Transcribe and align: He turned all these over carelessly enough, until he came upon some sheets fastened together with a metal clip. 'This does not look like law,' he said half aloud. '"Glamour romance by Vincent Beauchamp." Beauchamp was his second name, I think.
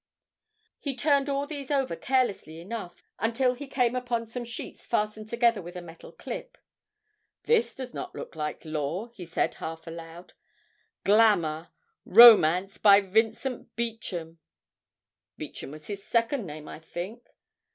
He 0.79 0.95
turned 0.95 1.29
all 1.29 1.45
these 1.45 1.69
over 1.69 1.95
carelessly 1.95 2.59
enough, 2.59 3.03
until 3.19 3.53
he 3.53 3.67
came 3.67 3.95
upon 3.95 4.25
some 4.25 4.43
sheets 4.43 4.83
fastened 4.83 5.27
together 5.27 5.61
with 5.61 5.75
a 5.75 5.81
metal 5.83 6.11
clip. 6.11 6.57
'This 7.43 7.75
does 7.75 7.93
not 7.93 8.15
look 8.15 8.35
like 8.35 8.65
law,' 8.65 9.09
he 9.09 9.25
said 9.25 9.53
half 9.61 9.85
aloud. 9.85 10.33
'"Glamour 11.03 11.69
romance 12.03 12.79
by 12.79 12.99
Vincent 12.99 13.75
Beauchamp." 13.75 14.39
Beauchamp 15.37 15.71
was 15.71 15.85
his 15.85 16.03
second 16.03 16.47
name, 16.47 16.67
I 16.67 16.79
think. 16.79 17.27